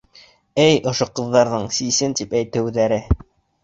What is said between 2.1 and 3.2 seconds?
тип әйтеүҙәре!